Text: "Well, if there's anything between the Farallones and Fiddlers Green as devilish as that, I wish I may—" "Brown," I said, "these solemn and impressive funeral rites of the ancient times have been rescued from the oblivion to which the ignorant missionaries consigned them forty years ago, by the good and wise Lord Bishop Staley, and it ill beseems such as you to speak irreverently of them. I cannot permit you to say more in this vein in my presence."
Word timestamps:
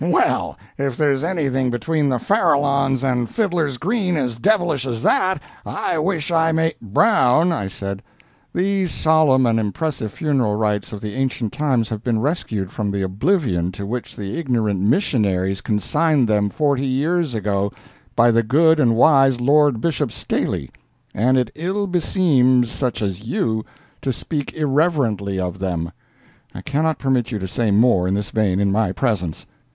"Well, 0.03 0.57
if 0.79 0.97
there's 0.97 1.23
anything 1.23 1.69
between 1.69 2.09
the 2.09 2.17
Farallones 2.17 3.03
and 3.03 3.29
Fiddlers 3.29 3.77
Green 3.77 4.17
as 4.17 4.39
devilish 4.39 4.87
as 4.87 5.03
that, 5.03 5.39
I 5.63 5.99
wish 5.99 6.31
I 6.31 6.51
may—" 6.51 6.73
"Brown," 6.81 7.51
I 7.51 7.67
said, 7.67 8.01
"these 8.51 8.91
solemn 8.91 9.45
and 9.45 9.59
impressive 9.59 10.11
funeral 10.11 10.55
rites 10.55 10.91
of 10.91 11.01
the 11.01 11.13
ancient 11.13 11.53
times 11.53 11.89
have 11.89 12.03
been 12.03 12.19
rescued 12.19 12.71
from 12.71 12.89
the 12.89 13.03
oblivion 13.03 13.71
to 13.73 13.85
which 13.85 14.15
the 14.15 14.39
ignorant 14.39 14.79
missionaries 14.79 15.61
consigned 15.61 16.27
them 16.27 16.49
forty 16.49 16.87
years 16.87 17.35
ago, 17.35 17.71
by 18.15 18.31
the 18.31 18.41
good 18.41 18.79
and 18.79 18.95
wise 18.95 19.39
Lord 19.39 19.81
Bishop 19.81 20.11
Staley, 20.11 20.71
and 21.13 21.37
it 21.37 21.51
ill 21.53 21.85
beseems 21.85 22.71
such 22.71 23.03
as 23.03 23.21
you 23.21 23.63
to 24.01 24.11
speak 24.11 24.53
irreverently 24.55 25.39
of 25.39 25.59
them. 25.59 25.91
I 26.55 26.63
cannot 26.63 26.97
permit 26.97 27.29
you 27.31 27.37
to 27.37 27.47
say 27.47 27.69
more 27.69 28.07
in 28.07 28.15
this 28.15 28.31
vein 28.31 28.59
in 28.59 28.71
my 28.71 28.91
presence." 28.93 29.45